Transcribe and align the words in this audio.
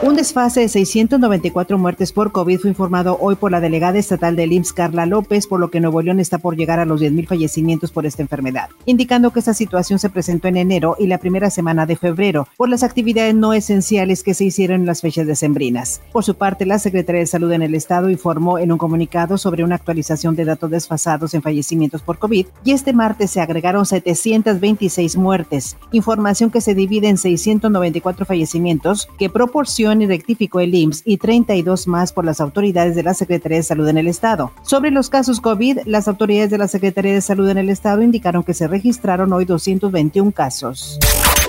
Un 0.00 0.14
desfase 0.14 0.60
de 0.60 0.68
694 0.68 1.76
muertes 1.76 2.12
por 2.12 2.30
COVID 2.30 2.60
fue 2.60 2.70
informado 2.70 3.18
hoy 3.20 3.34
por 3.34 3.50
la 3.50 3.60
delegada 3.60 3.98
estatal 3.98 4.36
del 4.36 4.52
IMSS, 4.52 4.72
Carla 4.72 5.06
López, 5.06 5.48
por 5.48 5.58
lo 5.58 5.72
que 5.72 5.80
Nuevo 5.80 6.00
León 6.00 6.20
está 6.20 6.38
por 6.38 6.56
llegar 6.56 6.78
a 6.78 6.84
los 6.84 7.00
10.000 7.00 7.26
fallecimientos 7.26 7.90
por 7.90 8.06
esta 8.06 8.22
enfermedad, 8.22 8.68
indicando 8.86 9.32
que 9.32 9.40
esta 9.40 9.54
situación 9.54 9.98
se 9.98 10.08
presentó 10.08 10.46
en 10.46 10.56
enero 10.56 10.94
y 11.00 11.08
la 11.08 11.18
primera 11.18 11.50
semana 11.50 11.84
de 11.84 11.96
febrero 11.96 12.46
por 12.56 12.68
las 12.68 12.84
actividades 12.84 13.34
no 13.34 13.52
esenciales 13.52 14.22
que 14.22 14.34
se 14.34 14.44
hicieron 14.44 14.82
en 14.82 14.86
las 14.86 15.00
fechas 15.00 15.26
decembrinas. 15.26 16.00
Por 16.12 16.22
su 16.22 16.36
parte, 16.36 16.64
la 16.64 16.78
Secretaría 16.78 17.22
de 17.22 17.26
Salud 17.26 17.50
en 17.50 17.62
el 17.62 17.74
Estado 17.74 18.08
informó 18.08 18.60
en 18.60 18.70
un 18.70 18.78
comunicado 18.78 19.36
sobre 19.36 19.64
una 19.64 19.74
actualización 19.74 20.36
de 20.36 20.44
datos 20.44 20.70
desfasados 20.70 21.34
en 21.34 21.42
fallecimientos 21.42 22.02
por 22.02 22.18
COVID 22.18 22.46
y 22.64 22.70
este 22.70 22.92
martes 22.92 23.32
se 23.32 23.40
agregaron 23.40 23.84
726 23.84 25.16
muertes, 25.16 25.76
información 25.90 26.52
que 26.52 26.60
se 26.60 26.76
divide 26.76 27.08
en 27.08 27.18
694 27.18 28.26
fallecimientos 28.26 29.08
que 29.18 29.28
proporciona 29.28 29.87
y 29.96 30.06
rectificó 30.06 30.60
el 30.60 30.74
IMSS 30.74 31.02
y 31.04 31.16
32 31.16 31.88
más 31.88 32.12
por 32.12 32.24
las 32.24 32.40
autoridades 32.40 32.94
de 32.94 33.02
la 33.02 33.14
Secretaría 33.14 33.58
de 33.58 33.64
Salud 33.64 33.88
en 33.88 33.98
el 33.98 34.06
Estado. 34.06 34.52
Sobre 34.62 34.90
los 34.90 35.08
casos 35.08 35.40
COVID, 35.40 35.80
las 35.86 36.08
autoridades 36.08 36.50
de 36.50 36.58
la 36.58 36.68
Secretaría 36.68 37.14
de 37.14 37.20
Salud 37.20 37.48
en 37.48 37.58
el 37.58 37.70
Estado 37.70 38.02
indicaron 38.02 38.42
que 38.42 38.54
se 38.54 38.68
registraron 38.68 39.32
hoy 39.32 39.44
221 39.44 40.32
casos. 40.32 40.98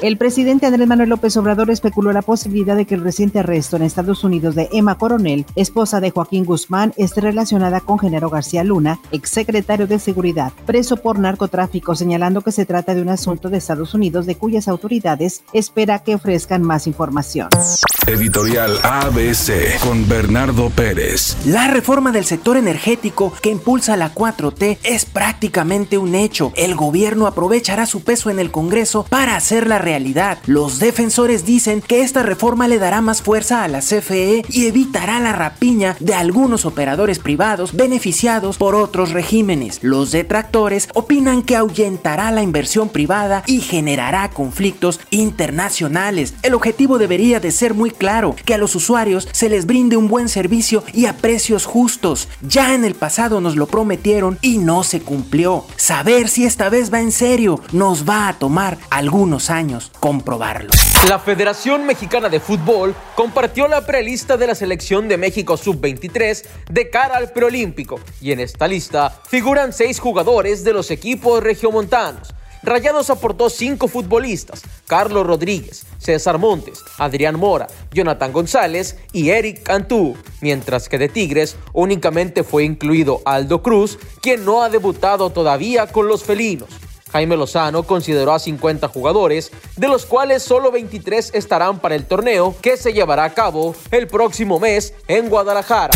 El 0.00 0.16
presidente 0.16 0.64
Andrés 0.64 0.86
Manuel 0.86 1.08
López 1.08 1.36
Obrador 1.38 1.70
especuló 1.70 2.12
la 2.12 2.22
posibilidad 2.22 2.76
de 2.76 2.84
que 2.84 2.94
el 2.94 3.02
reciente 3.02 3.40
arresto 3.40 3.74
en 3.74 3.82
Estados 3.82 4.22
Unidos 4.22 4.54
de 4.54 4.68
Emma 4.70 4.96
Coronel, 4.96 5.44
esposa 5.56 5.98
de 6.00 6.12
Joaquín 6.12 6.44
Guzmán, 6.44 6.92
esté 6.96 7.20
relacionada 7.20 7.80
con 7.80 7.98
Genaro 7.98 8.30
García 8.30 8.62
Luna, 8.62 9.00
exsecretario 9.10 9.88
de 9.88 9.98
Seguridad, 9.98 10.52
preso 10.66 10.98
por 10.98 11.18
narcotráfico, 11.18 11.96
señalando 11.96 12.42
que 12.42 12.52
se 12.52 12.64
trata 12.64 12.94
de 12.94 13.02
un 13.02 13.08
asunto 13.08 13.50
de 13.50 13.58
Estados 13.58 13.92
Unidos 13.92 14.24
de 14.26 14.36
cuyas 14.36 14.68
autoridades 14.68 15.42
espera 15.52 15.98
que 15.98 16.14
ofrezcan 16.14 16.62
más 16.62 16.86
información. 16.86 17.48
Editorial 18.06 18.78
ABC 18.84 19.80
con 19.80 20.08
Bernardo 20.08 20.70
Pérez. 20.70 21.36
La 21.44 21.68
reforma 21.68 22.12
del 22.12 22.24
sector 22.24 22.56
energético 22.56 23.32
que 23.42 23.50
impulsa 23.50 23.96
la 23.96 24.14
4T 24.14 24.78
es 24.84 25.04
prácticamente 25.04 25.98
un 25.98 26.14
hecho. 26.14 26.52
El 26.54 26.76
gobierno 26.76 27.26
aprovechará 27.26 27.84
su 27.84 28.02
peso 28.04 28.30
en 28.30 28.38
el 28.38 28.52
Congreso 28.52 29.04
para 29.10 29.34
hacerla 29.36 29.78
realidad. 29.88 30.36
Los 30.44 30.80
defensores 30.80 31.46
dicen 31.46 31.80
que 31.80 32.02
esta 32.02 32.22
reforma 32.22 32.68
le 32.68 32.78
dará 32.78 33.00
más 33.00 33.22
fuerza 33.22 33.64
a 33.64 33.68
la 33.68 33.80
CFE 33.80 34.44
y 34.50 34.66
evitará 34.66 35.18
la 35.18 35.32
rapiña 35.32 35.96
de 35.98 36.12
algunos 36.12 36.66
operadores 36.66 37.18
privados 37.18 37.72
beneficiados 37.72 38.58
por 38.58 38.74
otros 38.74 39.12
regímenes. 39.12 39.78
Los 39.80 40.10
detractores 40.10 40.90
opinan 40.92 41.42
que 41.42 41.56
ahuyentará 41.56 42.30
la 42.32 42.42
inversión 42.42 42.90
privada 42.90 43.42
y 43.46 43.62
generará 43.62 44.28
conflictos 44.28 45.00
internacionales. 45.08 46.34
El 46.42 46.52
objetivo 46.52 46.98
debería 46.98 47.40
de 47.40 47.50
ser 47.50 47.72
muy 47.72 47.90
claro, 47.90 48.36
que 48.44 48.52
a 48.52 48.58
los 48.58 48.74
usuarios 48.74 49.26
se 49.32 49.48
les 49.48 49.64
brinde 49.64 49.96
un 49.96 50.08
buen 50.08 50.28
servicio 50.28 50.84
y 50.92 51.06
a 51.06 51.16
precios 51.16 51.64
justos. 51.64 52.28
Ya 52.42 52.74
en 52.74 52.84
el 52.84 52.94
pasado 52.94 53.40
nos 53.40 53.56
lo 53.56 53.66
prometieron 53.66 54.38
y 54.42 54.58
no 54.58 54.82
se 54.82 55.00
cumplió. 55.00 55.64
Saber 55.76 56.28
si 56.28 56.44
esta 56.44 56.68
vez 56.68 56.92
va 56.92 57.00
en 57.00 57.10
serio 57.10 57.62
nos 57.72 58.06
va 58.06 58.28
a 58.28 58.34
tomar 58.34 58.76
algunos 58.90 59.48
años 59.48 59.77
comprobarlo. 60.00 60.70
La 61.08 61.18
Federación 61.18 61.86
Mexicana 61.86 62.28
de 62.28 62.40
Fútbol 62.40 62.94
compartió 63.14 63.68
la 63.68 63.86
prelista 63.86 64.36
de 64.36 64.46
la 64.46 64.54
selección 64.54 65.08
de 65.08 65.16
México 65.16 65.56
Sub-23 65.56 66.44
de 66.70 66.90
cara 66.90 67.16
al 67.16 67.32
preolímpico 67.32 68.00
y 68.20 68.32
en 68.32 68.40
esta 68.40 68.68
lista 68.68 69.10
figuran 69.28 69.72
seis 69.72 69.98
jugadores 70.00 70.64
de 70.64 70.72
los 70.72 70.90
equipos 70.90 71.42
regiomontanos. 71.42 72.34
Rayados 72.62 73.08
aportó 73.08 73.50
cinco 73.50 73.86
futbolistas, 73.86 74.62
Carlos 74.86 75.26
Rodríguez, 75.26 75.86
César 75.98 76.38
Montes, 76.38 76.82
Adrián 76.98 77.38
Mora, 77.38 77.68
Jonathan 77.92 78.32
González 78.32 78.96
y 79.12 79.30
Eric 79.30 79.62
Cantú, 79.62 80.16
mientras 80.40 80.88
que 80.88 80.98
de 80.98 81.08
Tigres 81.08 81.56
únicamente 81.72 82.42
fue 82.42 82.64
incluido 82.64 83.22
Aldo 83.24 83.62
Cruz, 83.62 83.98
quien 84.20 84.44
no 84.44 84.62
ha 84.62 84.70
debutado 84.70 85.30
todavía 85.30 85.86
con 85.86 86.08
los 86.08 86.24
felinos. 86.24 86.68
Jaime 87.12 87.36
Lozano 87.36 87.82
consideró 87.82 88.32
a 88.32 88.38
50 88.38 88.88
jugadores, 88.88 89.50
de 89.76 89.88
los 89.88 90.06
cuales 90.06 90.42
solo 90.42 90.70
23 90.70 91.30
estarán 91.34 91.78
para 91.78 91.94
el 91.94 92.06
torneo 92.06 92.54
que 92.60 92.76
se 92.76 92.92
llevará 92.92 93.24
a 93.24 93.34
cabo 93.34 93.74
el 93.90 94.06
próximo 94.06 94.58
mes 94.58 94.94
en 95.06 95.28
Guadalajara. 95.28 95.92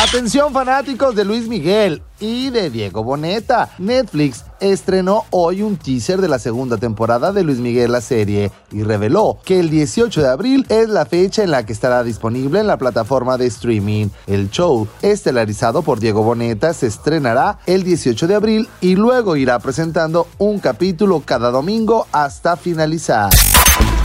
Atención 0.00 0.52
fanáticos 0.52 1.16
de 1.16 1.24
Luis 1.24 1.48
Miguel 1.48 2.02
y 2.20 2.50
de 2.50 2.70
Diego 2.70 3.02
Boneta. 3.02 3.70
Netflix 3.78 4.44
estrenó 4.60 5.24
hoy 5.30 5.62
un 5.62 5.76
teaser 5.76 6.20
de 6.20 6.28
la 6.28 6.38
segunda 6.38 6.76
temporada 6.76 7.32
de 7.32 7.42
Luis 7.42 7.58
Miguel 7.58 7.90
la 7.90 8.00
serie 8.00 8.52
y 8.70 8.84
reveló 8.84 9.40
que 9.44 9.58
el 9.58 9.70
18 9.70 10.22
de 10.22 10.28
abril 10.28 10.66
es 10.68 10.88
la 10.88 11.04
fecha 11.04 11.42
en 11.42 11.50
la 11.50 11.66
que 11.66 11.72
estará 11.72 12.04
disponible 12.04 12.60
en 12.60 12.68
la 12.68 12.78
plataforma 12.78 13.36
de 13.38 13.46
streaming. 13.46 14.06
El 14.28 14.50
show, 14.50 14.86
estelarizado 15.02 15.82
por 15.82 15.98
Diego 15.98 16.22
Boneta, 16.22 16.72
se 16.74 16.86
estrenará 16.86 17.58
el 17.66 17.82
18 17.82 18.28
de 18.28 18.34
abril 18.36 18.68
y 18.80 18.94
luego 18.94 19.34
irá 19.34 19.58
presentando 19.58 20.28
un 20.38 20.60
capítulo 20.60 21.24
cada 21.26 21.50
domingo 21.50 22.06
hasta 22.12 22.56
finalizar. 22.56 23.30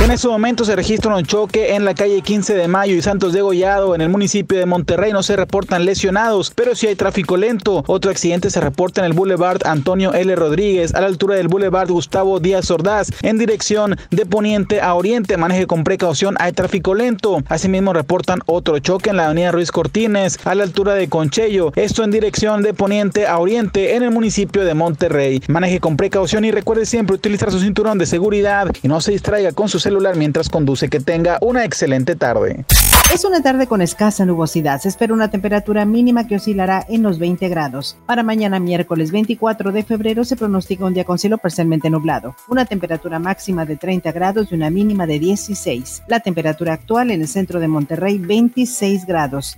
En 0.03 0.11
ese 0.11 0.27
momento 0.27 0.65
se 0.65 0.75
registra 0.75 1.15
un 1.15 1.23
choque 1.23 1.75
en 1.75 1.85
la 1.85 1.95
calle 1.95 2.21
15 2.21 2.55
de 2.55 2.67
Mayo 2.67 2.93
y 2.93 3.01
Santos 3.01 3.31
de 3.31 3.41
Gollado 3.41 3.95
en 3.95 4.01
el 4.01 4.09
municipio 4.09 4.59
de 4.59 4.65
Monterrey. 4.65 5.13
No 5.13 5.23
se 5.23 5.37
reportan 5.37 5.85
lesionados, 5.85 6.51
pero 6.53 6.75
sí 6.75 6.87
hay 6.87 6.95
tráfico 6.95 7.37
lento. 7.37 7.85
Otro 7.87 8.11
accidente 8.11 8.49
se 8.49 8.59
reporta 8.59 8.99
en 8.99 9.05
el 9.05 9.13
Boulevard 9.13 9.65
Antonio 9.65 10.13
L. 10.13 10.35
Rodríguez, 10.35 10.93
a 10.93 10.99
la 10.99 11.07
altura 11.07 11.35
del 11.35 11.47
Boulevard 11.47 11.87
Gustavo 11.87 12.41
Díaz 12.41 12.69
Ordaz, 12.69 13.11
en 13.21 13.37
dirección 13.37 13.95
de 14.11 14.25
poniente 14.25 14.81
a 14.81 14.93
oriente. 14.93 15.37
Maneje 15.37 15.67
con 15.67 15.85
precaución, 15.85 16.35
hay 16.37 16.51
tráfico 16.51 16.93
lento. 16.95 17.41
Asimismo, 17.47 17.93
reportan 17.93 18.41
otro 18.45 18.79
choque 18.79 19.09
en 19.09 19.15
la 19.15 19.27
avenida 19.27 19.53
Ruiz 19.53 19.71
Cortines, 19.71 20.37
a 20.43 20.53
la 20.53 20.63
altura 20.63 20.95
de 20.95 21.07
Conchello. 21.07 21.71
Esto 21.77 22.03
en 22.03 22.11
dirección 22.11 22.61
de 22.61 22.73
poniente 22.73 23.25
a 23.25 23.39
oriente 23.39 23.95
en 23.95 24.03
el 24.03 24.11
municipio 24.11 24.65
de 24.65 24.73
Monterrey. 24.73 25.41
Maneje 25.47 25.79
con 25.79 25.95
precaución 25.95 26.43
y 26.43 26.51
recuerde 26.51 26.85
siempre 26.85 27.15
utilizar 27.15 27.51
su 27.51 27.61
cinturón 27.61 27.97
de 27.97 28.05
seguridad 28.05 28.67
y 28.83 28.89
no 28.89 28.99
se 28.99 29.13
distraiga 29.13 29.53
con 29.63 29.69
su 29.69 29.79
celular 29.79 30.17
mientras 30.17 30.49
conduce. 30.49 30.89
Que 30.89 30.99
tenga 30.99 31.37
una 31.39 31.63
excelente 31.63 32.17
tarde. 32.17 32.65
Es 33.13 33.23
una 33.23 33.41
tarde 33.41 33.65
con 33.65 33.81
escasa 33.81 34.25
nubosidad. 34.25 34.81
Se 34.81 34.89
espera 34.89 35.13
una 35.13 35.29
temperatura 35.29 35.85
mínima 35.85 36.27
que 36.27 36.35
oscilará 36.35 36.85
en 36.89 37.01
los 37.01 37.17
20 37.17 37.47
grados. 37.47 37.95
Para 38.05 38.23
mañana 38.23 38.59
miércoles 38.59 39.11
24 39.11 39.71
de 39.71 39.83
febrero 39.83 40.25
se 40.25 40.35
pronostica 40.35 40.83
un 40.83 40.93
día 40.93 41.05
con 41.05 41.17
cielo 41.17 41.37
parcialmente 41.37 41.89
nublado. 41.89 42.35
Una 42.49 42.65
temperatura 42.65 43.19
máxima 43.19 43.65
de 43.65 43.77
30 43.77 44.11
grados 44.11 44.51
y 44.51 44.55
una 44.55 44.69
mínima 44.69 45.07
de 45.07 45.19
16. 45.19 46.03
La 46.09 46.19
temperatura 46.19 46.73
actual 46.73 47.11
en 47.11 47.21
el 47.21 47.29
centro 47.29 47.61
de 47.61 47.69
Monterrey 47.69 48.17
26 48.17 49.05
grados. 49.05 49.55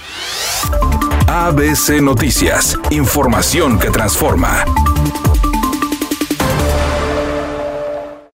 ABC 1.27 1.99
Noticias. 1.99 2.77
Información 2.91 3.79
que 3.79 3.89
transforma. 3.89 4.65